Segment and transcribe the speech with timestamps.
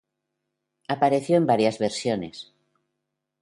[0.87, 2.51] Apareció en varias versiones.